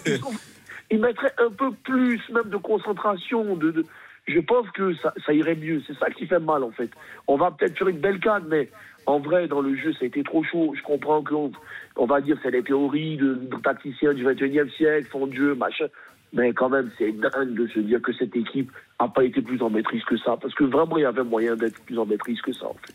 ils, 0.90 1.00
mettraient 1.00 1.34
un 1.38 1.50
peu 1.50 1.70
plus 1.84 2.20
même 2.31 2.50
de 2.50 2.56
concentration. 2.56 3.56
De, 3.56 3.84
je 4.26 4.40
pense 4.40 4.69
que 4.70 4.92
ça, 4.94 5.32
irait 5.32 5.56
mieux. 5.56 5.82
C'est 5.86 5.96
ça 5.98 6.10
qui 6.10 6.26
fait 6.26 6.38
mal, 6.38 6.62
en 6.62 6.70
fait. 6.70 6.90
On 7.26 7.36
va 7.36 7.50
peut-être 7.50 7.78
faire 7.78 7.88
une 7.88 7.98
belle 7.98 8.20
canne, 8.20 8.44
mais 8.48 8.69
en 9.06 9.19
vrai, 9.19 9.48
dans 9.48 9.60
le 9.60 9.76
jeu, 9.76 9.92
ça 9.92 10.00
a 10.02 10.06
été 10.06 10.22
trop 10.22 10.42
chaud. 10.44 10.75
Je 10.76 10.82
comprends 10.82 11.22
qu'on 11.22 11.52
on 11.96 12.06
va 12.06 12.20
dire 12.20 12.36
c'est 12.42 12.50
des 12.50 12.62
théories 12.62 13.16
de, 13.16 13.34
de 13.34 13.56
tacticiens 13.56 14.14
du 14.14 14.25
21e 14.25 14.70
siècle, 14.76 15.08
fond 15.10 15.26
de 15.26 15.34
jeu, 15.34 15.54
machin. 15.54 15.86
Mais 16.34 16.52
quand 16.52 16.69
même, 16.69 16.90
c'est 16.98 17.12
dingue 17.12 17.54
de 17.54 17.66
se 17.69 17.78
dire 17.78 18.02
que 18.02 18.12
cette 18.12 18.34
équipe 18.34 18.70
n'a 19.00 19.08
pas 19.08 19.25
été 19.25 19.40
plus 19.40 19.62
en 19.62 19.70
maîtrise 19.70 20.02
que 20.04 20.16
ça. 20.19 20.36
Parce 20.40 20.52
que 20.54 20.64
vraiment, 20.64 20.98
il 20.98 21.02
y 21.02 21.06
avait 21.06 21.22
moyen 21.22 21.54
d'être 21.54 21.81
plus 21.82 21.96
en 21.98 22.04
maîtrise 22.04 22.40
que 22.42 22.52
ça, 22.52 22.66
en 22.66 22.76
fait. 22.84 22.94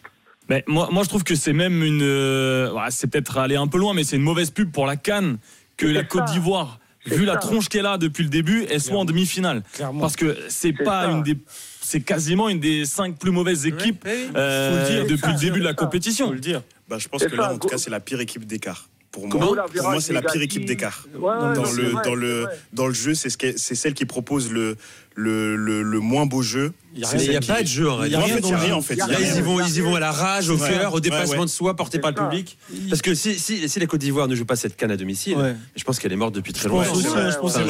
Mais 0.50 0.64
moi, 0.68 0.90
moi, 0.92 1.04
je 1.04 1.10
trouve 1.10 1.24
que 1.24 1.36
c'est 1.36 1.54
même 1.54 1.82
une. 1.84 2.02
euh, 2.02 2.70
c'est 2.90 3.10
peut-être 3.10 3.38
aller 3.38 3.56
un 3.56 3.68
peu 3.68 3.78
loin, 3.78 3.94
mais 3.94 4.04
c'est 4.04 4.18
une 4.18 4.24
mauvaise 4.24 4.52
pub 4.52 4.72
pour 4.72 4.86
la 4.86 4.98
Cannes 4.98 5.38
que 5.78 5.86
la 5.88 6.02
ça. 6.02 6.06
Côte 6.08 6.26
d'Ivoire, 6.26 6.80
vu 7.06 7.24
la 7.24 7.38
tronche 7.38 7.70
qu'elle 7.70 7.86
a 7.86 7.98
depuis 7.98 8.24
le 8.24 8.30
début, 8.30 8.66
elle 8.70 8.82
soit 8.82 8.98
en 8.98 9.06
demi-finale. 9.06 9.64
Parce 10.00 10.16
que 10.16 10.36
c'est 10.50 10.74
pas 10.74 11.06
ça. 11.06 11.12
une 11.12 11.24
des. 11.24 11.38
C'est 11.82 12.02
quasiment 12.02 12.50
une 12.50 12.60
des 12.60 12.86
cinq 12.86 13.18
plus 13.18 13.32
mauvaises 13.32 13.66
équipes 13.66 14.06
euh, 14.06 14.88
dire, 14.88 15.08
depuis 15.08 15.32
le 15.32 15.38
ça, 15.38 15.44
début 15.46 15.60
de 15.60 15.64
la 15.64 15.74
compétition. 15.74 16.28
Faut 16.28 16.34
le 16.34 16.40
dire. 16.40 16.62
Bah, 16.88 16.98
je 17.00 17.08
pense 17.08 17.24
que 17.24 17.36
là, 17.36 17.54
en 17.54 17.58
tout 17.58 17.68
cas, 17.68 17.78
c'est 17.78 17.90
la 17.90 18.00
pire 18.00 18.20
équipe 18.20 18.46
d'écart. 18.46 18.90
Pour 19.12 19.28
Comment 19.28 19.56
moi, 19.56 19.66
pour 19.68 20.02
c'est 20.02 20.14
la 20.14 20.22
pire 20.22 20.42
équipe 20.42 20.66
d'écart. 20.66 21.08
Ouais, 21.14 21.20
dans, 21.20 21.50
le, 21.50 21.90
vrai, 21.90 21.94
dans, 21.94 22.04
c'est 22.04 22.16
le, 22.16 22.42
vrai. 22.44 22.60
dans 22.74 22.88
le 22.88 22.94
jeu, 22.94 23.16
ce 23.16 23.28
c'est 23.30 23.76
celle 23.76 23.96
qui 23.96 24.06
propose 24.06 24.52
le, 24.52 24.78
le, 25.20 25.56
le, 25.56 25.82
le 25.84 26.00
moins 26.00 26.26
beau 26.26 26.42
jeu. 26.42 26.72
Il 26.96 27.02
n'y 27.30 27.36
a 27.36 27.40
pas 27.42 27.62
de 27.62 27.68
jeu 27.68 27.88
en 27.90 28.04
Il 28.04 28.16
a 28.16 28.20
dans 28.20 28.28
le 28.28 28.74
en 28.74 28.82
fait. 28.82 28.96
Là, 28.96 29.06
ils 29.20 29.38
y, 29.38 29.42
vont, 29.42 29.60
ils 29.62 29.78
y 29.78 29.82
vont 29.82 29.94
à 29.96 30.00
la 30.00 30.12
rage, 30.12 30.50
au 30.50 30.58
Ouais, 30.58 30.70
cœur, 30.70 30.94
au 30.94 31.00
dépassement 31.00 31.40
ouais. 31.42 31.46
de 31.46 31.50
soi 31.50 31.76
porté 31.76 32.00
par 32.00 32.12
le 32.12 32.16
public. 32.16 32.58
Parce 32.90 33.02
que 33.04 33.14
si, 33.14 33.38
si, 33.38 33.70
si 33.70 33.80
la 33.80 33.86
Côte 33.86 34.00
d'Ivoire 34.00 34.28
ne 34.28 34.34
joue 34.36 34.44
pas 34.46 34.56
cette 34.56 34.76
canne 34.76 34.90
à 34.92 34.98
domicile, 34.98 35.38
Ouais. 35.38 35.56
je 35.76 35.84
pense 35.84 36.00
qu'elle 36.00 36.12
est 36.12 36.18
morte 36.18 36.34
depuis 36.34 36.52
très 36.52 36.68
longtemps. 36.68 36.96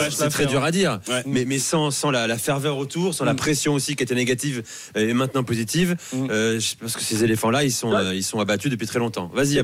c'est 0.10 0.30
très 0.30 0.46
dur 0.46 0.64
à 0.64 0.72
dire, 0.72 1.00
Ouais. 1.10 1.24
mais, 1.26 1.44
mais 1.46 1.60
sans, 1.60 1.92
sans 1.92 2.12
la, 2.12 2.28
la 2.28 2.38
ferveur 2.38 2.78
autour, 2.78 3.14
sans 3.14 3.26
la 3.26 3.34
Mm. 3.34 3.38
pression 3.38 3.74
aussi 3.74 3.96
qui 3.96 4.04
était 4.04 4.16
négative 4.16 4.64
euh, 4.96 5.10
et 5.10 5.14
maintenant 5.14 5.44
positive, 5.44 5.98
Mm. 6.14 6.28
euh, 6.32 6.60
je 6.60 6.76
pense 6.76 6.96
que 6.96 7.02
ces 7.02 7.24
éléphants-là, 7.24 7.64
ils 7.66 7.72
sont, 7.72 7.90
Ouais. 7.92 7.98
euh, 7.98 8.16
ils 8.16 8.24
sont 8.24 8.40
abattus 8.40 8.72
depuis 8.72 8.88
très 8.88 9.00
longtemps. 9.00 9.30
Vas-y, 9.34 9.62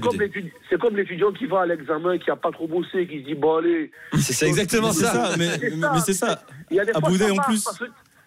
C'est 0.69 0.79
comme 0.79 0.97
l'étudiant 0.97 1.31
qui 1.31 1.45
va 1.45 1.61
à 1.61 1.65
l'examen, 1.65 2.17
qui 2.17 2.29
n'a 2.29 2.35
pas 2.35 2.51
trop 2.51 2.67
bossé, 2.67 3.07
qui 3.07 3.21
se 3.21 3.25
dit, 3.27 3.35
bon, 3.35 3.57
allez. 3.57 3.91
C'est 4.19 4.47
exactement 4.47 4.91
ça. 4.91 5.31
mais, 5.37 5.49
C'est 6.05 6.13
ça. 6.13 6.43
Aboudé, 6.93 7.29
en 7.31 7.35
plus. 7.37 7.63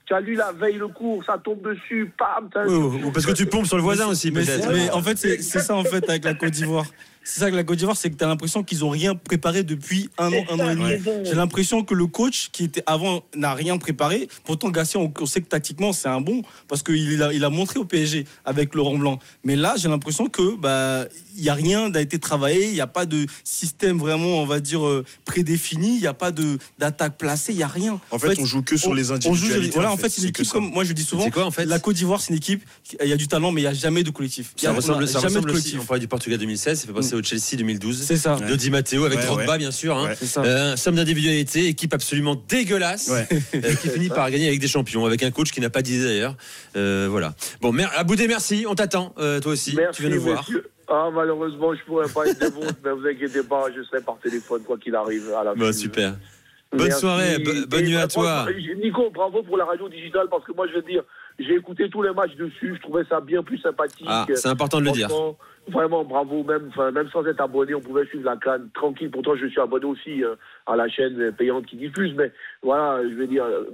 Tu 0.07 0.15
as 0.15 0.21
lu 0.21 0.35
la 0.35 0.53
veille 0.53 0.79
le 0.79 0.89
cours, 0.89 1.23
ça 1.25 1.37
tombe 1.37 1.61
dessus, 1.61 2.11
pam. 2.17 2.49
Oui, 2.67 3.11
parce 3.13 3.27
que 3.27 3.33
tu 3.33 3.45
pompes 3.45 3.67
sur 3.67 3.77
le 3.77 3.83
voisin 3.83 4.07
aussi, 4.07 4.31
Mais, 4.31 4.43
mais 4.73 4.91
en 4.91 5.03
fait, 5.03 5.19
c'est 5.19 5.43
c'est 5.43 5.61
ça 5.61 5.75
en 5.75 5.85
fait 5.85 6.09
avec 6.09 6.25
la 6.25 6.35
Côte 6.35 6.53
d'Ivoire. 6.53 6.87
C'est 7.31 7.41
ça 7.41 7.45
avec 7.45 7.57
la 7.57 7.65
Côte 7.65 7.77
d'Ivoire, 7.77 7.97
c'est 7.97 8.09
que 8.11 8.17
tu 8.17 8.25
as 8.25 8.27
l'impression 8.27 8.63
qu'ils 8.65 8.87
ont 8.87 8.89
rien 8.91 9.15
préparé 9.15 9.63
depuis 9.63 10.09
un 10.17 10.33
an, 10.33 10.45
un 10.51 10.61
an 10.61 10.71
et 10.71 10.75
demi. 10.99 11.25
J'ai 11.25 11.35
l'impression 11.35 11.85
que 11.85 11.93
le 11.93 12.07
coach 12.07 12.49
qui 12.53 12.65
était 12.65 12.83
avant 12.87 13.23
n'a 13.37 13.53
rien 13.53 13.77
préparé. 13.77 14.29
Pourtant, 14.45 14.71
Garcia, 14.71 14.99
on, 14.99 15.13
on 15.21 15.27
sait 15.27 15.43
que 15.43 15.47
tactiquement 15.49 15.93
c'est 15.93 16.09
un 16.09 16.23
bon 16.23 16.41
parce 16.69 16.83
qu'il 16.83 17.23
a, 17.23 17.33
il 17.35 17.45
a 17.45 17.51
montré 17.51 17.79
au 17.79 17.85
PSG 17.85 18.25
avec 18.47 18.75
Laurent 18.75 18.97
Blanc. 18.97 19.19
Mais 19.45 19.57
là, 19.57 19.75
j'ai 19.77 19.89
l'impression 19.89 20.29
que 20.29 20.57
bah 20.57 21.05
il 21.37 21.45
y 21.45 21.51
a 21.51 21.55
rien 21.55 21.91
n'a 21.91 22.01
été 22.01 22.19
travaillé, 22.19 22.69
il 22.69 22.73
n'y 22.75 22.81
a 22.81 22.87
pas 22.87 23.05
de 23.07 23.27
système 23.45 23.99
vraiment, 23.99 24.43
on 24.43 24.47
va 24.47 24.59
dire 24.61 24.85
euh, 24.87 25.05
prédéfini, 25.25 25.97
il 25.97 26.01
n'y 26.01 26.07
a 26.07 26.15
pas 26.15 26.33
de 26.33 26.59
d'attaque 26.79 27.19
placée, 27.19 27.53
il 27.53 27.59
y 27.59 27.63
a 27.63 27.69
rien. 27.69 28.01
En 28.11 28.19
fait, 28.19 28.39
on 28.41 28.45
joue 28.47 28.63
que 28.63 28.77
sur 28.77 28.95
les 28.95 29.11
on 29.13 29.17
joue- 29.21 29.29
individualités. 29.29 29.75
voilà, 29.75 29.93
en 29.93 29.97
fait, 29.97 30.09
c'est 30.09 30.23
une 30.23 30.29
c'est 30.29 30.33
que 30.33 30.41
équipe 30.43 30.53
comme 30.53 30.71
moi 30.71 30.83
je 30.85 30.93
dis 30.95 31.05
souvent. 31.05 31.25
C'est 31.25 31.31
quoi 31.31 31.45
en 31.45 31.51
fait 31.51 31.67
La 31.67 31.79
Côte 31.79 31.97
d'Ivoire, 31.97 32.21
c'est 32.21 32.31
une 32.31 32.37
équipe. 32.37 32.65
Il 33.03 33.09
y 33.09 33.13
a 33.13 33.17
du 33.17 33.29
talent, 33.29 33.53
mais 33.53 33.61
il 33.61 33.65
n'y 33.65 33.69
a 33.69 33.75
jamais 33.75 34.03
de 34.03 34.11
collectif. 34.11 34.55
Y 34.57 34.63
ça 34.63 34.73
ressemble, 34.73 35.05
a 35.05 35.07
ça 35.07 35.21
jamais 35.21 35.27
ressemble 35.27 35.47
de 35.51 35.53
aussi. 35.53 35.63
collectif. 35.63 35.81
On 35.83 35.85
parlait 35.87 36.01
du 36.01 36.09
Portugal 36.09 36.39
2016, 36.39 36.81
ça 36.81 36.87
fait 36.87 36.93
penser 36.93 37.15
au 37.19 37.23
Chelsea 37.23 37.57
2012. 37.57 38.03
C'est 38.03 38.17
ça. 38.17 38.37
De 38.37 38.55
Di 38.57 38.71
Matteo 38.71 39.05
avec 39.05 39.19
Ouais, 39.19 39.27
Drogba 39.27 39.53
ouais. 39.53 39.59
bien 39.59 39.71
sûr. 39.71 39.97
hein. 39.97 40.09
Ouais. 40.09 40.15
C'est 40.19 40.27
ça. 40.27 40.43
Euh, 40.43 40.77
somme 40.77 40.95
d'individualité, 40.97 41.67
équipe 41.67 41.93
absolument 41.95 42.35
dégueulasse, 42.49 43.09
Ouais. 43.09 43.27
euh, 43.55 43.75
qui 43.75 43.89
finit 43.89 44.09
par 44.09 44.31
gagner 44.31 44.49
avec 44.49 44.61
des 44.61 44.69
champions, 44.69 45.05
avec 45.07 45.23
un 45.23 45.31
coach 45.31 45.51
qui 45.53 45.61
n'a 45.61 45.71
pas 45.71 45.83
d'idée 45.83 46.05
d'ailleurs. 46.05 46.37
Euh, 46.77 47.09
voilà. 47.11 47.35
Bon, 47.61 47.73
mer 47.73 47.91
Aboudé, 47.97 48.27
merci. 48.29 48.65
On 48.69 48.75
t'attend, 48.75 49.15
euh, 49.19 49.41
toi 49.41 49.53
aussi. 49.53 49.75
Merci, 49.77 49.97
tu 50.03 50.07
viens 50.09 50.17
nous 50.17 50.23
voir. 50.23 50.49
Ah, 50.89 51.11
malheureusement, 51.13 51.75
je 51.75 51.85
pourrais 51.85 52.09
pas 52.09 52.27
être 52.27 52.41
de 52.41 52.47
vous, 52.47 52.63
mais 52.85 52.91
vous 52.93 53.07
inquiétez 53.07 53.43
pas, 53.43 53.67
je 53.77 53.83
serai 53.83 54.01
par 54.01 54.19
téléphone, 54.23 54.63
quoi 54.63 54.79
qu'il 54.79 54.95
arrive. 54.95 55.31
À 55.39 55.45
la 55.45 55.55
Bon, 55.55 55.67
fin. 55.67 55.73
super. 55.73 56.15
Bonne 56.73 56.87
Merci. 56.89 57.01
soirée, 57.01 57.39
bo- 57.39 57.67
bonne 57.67 57.85
Et 57.85 57.89
nuit 57.89 57.97
à 57.97 58.07
bah, 58.07 58.09
toi. 58.09 58.47
Nico, 58.83 59.11
bravo 59.11 59.43
pour 59.43 59.57
la 59.57 59.65
radio 59.65 59.89
digitale, 59.89 60.27
parce 60.31 60.45
que 60.45 60.53
moi, 60.53 60.67
je 60.69 60.75
veux 60.77 60.83
dire, 60.83 61.03
j'ai 61.39 61.55
écouté 61.55 61.89
tous 61.89 62.03
les 62.03 62.13
matchs 62.13 62.35
dessus, 62.37 62.75
je 62.75 62.81
trouvais 62.81 63.05
ça 63.05 63.21
bien 63.21 63.43
plus 63.43 63.59
sympathique. 63.59 64.07
Ah, 64.09 64.27
c'est 64.35 64.49
important 64.49 64.81
de 64.81 64.87
le 64.87 64.93
dire. 64.93 65.09
Vraiment, 65.69 66.03
bravo. 66.03 66.43
Même, 66.45 66.71
même 66.93 67.09
sans 67.11 67.25
être 67.27 67.41
abonné, 67.41 67.75
on 67.75 67.81
pouvait 67.81 68.07
suivre 68.07 68.25
la 68.25 68.37
canne 68.37 68.71
tranquille. 68.73 69.11
Pourtant, 69.11 69.37
je 69.37 69.47
suis 69.47 69.61
abonné 69.61 69.85
aussi 69.85 70.25
euh, 70.25 70.35
à 70.67 70.77
la 70.77 70.89
chaîne 70.89 71.33
payante 71.33 71.67
qui 71.67 71.77
diffuse. 71.77 72.15
Mais 72.17 72.33
voilà, 72.63 73.03
je 73.03 73.15
veux 73.15 73.27
dire, 73.27 73.45
euh, 73.45 73.65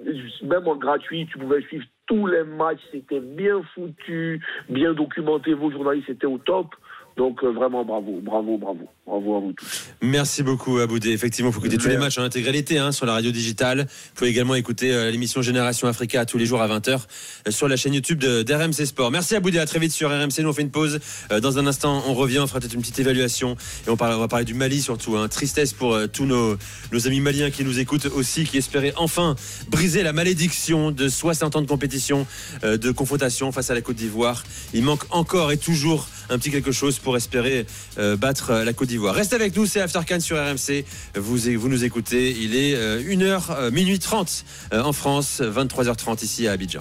même 0.42 0.66
en 0.66 0.76
gratuit, 0.76 1.26
tu 1.30 1.38
pouvais 1.38 1.62
suivre 1.62 1.84
tous 2.06 2.26
les 2.26 2.42
matchs. 2.42 2.80
C'était 2.90 3.20
bien 3.20 3.62
foutu, 3.74 4.44
bien 4.68 4.92
documenté. 4.92 5.54
Vos 5.54 5.70
journalistes 5.70 6.10
étaient 6.10 6.26
au 6.26 6.38
top. 6.38 6.74
Donc, 7.16 7.44
euh, 7.44 7.52
vraiment, 7.52 7.84
bravo, 7.84 8.20
bravo, 8.22 8.58
bravo. 8.58 8.80
Bravo 9.06 9.36
à 9.36 9.40
vous 9.40 9.52
tous. 9.52 9.84
Merci 10.02 10.42
beaucoup 10.42 10.78
Aboudé. 10.78 11.10
Effectivement, 11.10 11.50
il 11.50 11.52
faut 11.52 11.60
écouter 11.60 11.76
tous 11.76 11.88
les 11.88 11.98
matchs 11.98 12.16
en 12.18 12.22
intégralité 12.22 12.78
hein, 12.78 12.90
sur 12.90 13.04
la 13.06 13.12
radio 13.12 13.30
digitale. 13.30 13.80
Vous 13.80 14.14
pouvez 14.14 14.30
également 14.30 14.54
écouter 14.54 14.92
euh, 14.92 15.10
l'émission 15.10 15.42
Génération 15.42 15.86
Africa 15.88 16.24
tous 16.24 16.38
les 16.38 16.46
jours 16.46 16.62
à 16.62 16.68
20h 16.68 17.00
euh, 17.46 17.50
sur 17.50 17.68
la 17.68 17.76
chaîne 17.76 17.92
YouTube 17.94 18.18
de- 18.18 18.42
d'RMC 18.42 18.86
Sport. 18.86 19.10
Merci 19.10 19.36
Aboudé, 19.36 19.58
à 19.58 19.66
très 19.66 19.78
vite 19.78 19.92
sur 19.92 20.08
RMC. 20.10 20.40
Nous 20.40 20.48
on 20.48 20.52
fait 20.54 20.62
une 20.62 20.70
pause. 20.70 21.00
Euh, 21.30 21.38
dans 21.40 21.58
un 21.58 21.66
instant, 21.66 22.02
on 22.08 22.14
revient, 22.14 22.38
on 22.40 22.46
fera 22.46 22.60
peut-être 22.60 22.72
une 22.74 22.80
petite 22.80 22.98
évaluation 22.98 23.56
et 23.86 23.90
on, 23.90 23.96
parle- 23.96 24.14
on 24.14 24.20
va 24.20 24.28
parler 24.28 24.46
du 24.46 24.54
Mali 24.54 24.80
surtout. 24.80 25.16
hein. 25.16 25.28
Tristesse 25.28 25.74
pour 25.74 25.94
euh, 25.94 26.06
tous 26.06 26.24
nos, 26.24 26.56
nos 26.90 27.06
amis 27.06 27.20
maliens 27.20 27.50
qui 27.50 27.62
nous 27.62 27.78
écoutent 27.78 28.06
aussi, 28.06 28.44
qui 28.44 28.56
espéraient 28.56 28.94
enfin 28.96 29.36
briser 29.68 30.02
la 30.02 30.14
malédiction 30.14 30.90
de 30.90 31.08
60 31.08 31.56
ans 31.56 31.62
de 31.62 31.66
compétition, 31.68 32.26
euh, 32.64 32.78
de 32.78 32.90
confrontation 32.90 33.52
face 33.52 33.70
à 33.70 33.74
la 33.74 33.82
Côte 33.82 33.96
d'Ivoire. 33.96 34.42
Il 34.72 34.82
manque 34.82 35.04
encore 35.10 35.52
et 35.52 35.58
toujours 35.58 36.08
un 36.30 36.38
petit 36.38 36.50
quelque 36.50 36.72
chose 36.72 36.98
pour 36.98 37.16
espérer 37.16 37.66
euh, 37.98 38.16
battre 38.16 38.50
euh, 38.50 38.64
la 38.64 38.72
Côte 38.72 38.88
d'Ivoire. 38.88 39.14
Reste 39.14 39.32
avec 39.32 39.56
nous, 39.56 39.66
c'est 39.66 39.80
Aftercan 39.80 40.20
sur 40.20 40.36
RMC. 40.36 40.84
Vous, 41.16 41.36
vous 41.36 41.68
nous 41.68 41.84
écoutez. 41.84 42.30
Il 42.30 42.56
est 42.56 42.74
1h, 42.74 43.70
minuit 43.70 43.98
30 43.98 44.44
euh, 44.72 44.82
en 44.82 44.92
France, 44.92 45.40
23h30 45.40 46.24
ici 46.24 46.48
à 46.48 46.52
Abidjan. 46.52 46.80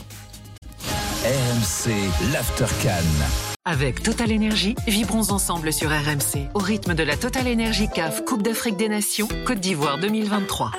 RMC, 1.24 1.94
l'Aftercan. 2.34 3.04
Avec 3.66 4.04
Total 4.04 4.30
Énergie, 4.30 4.76
vibrons 4.88 5.32
ensemble 5.32 5.72
sur 5.72 5.90
RMC 5.90 6.50
au 6.54 6.60
rythme 6.60 6.96
de 6.96 7.04
la 7.04 7.16
Total 7.16 7.48
Énergie 7.48 7.88
CAF 7.88 8.26
Coupe 8.26 8.44
d'Afrique 8.44 8.76
des 8.76 8.90
Nations 8.90 9.30
Côte 9.46 9.62
d'Ivoire 9.62 9.98
2023. 10.00 10.72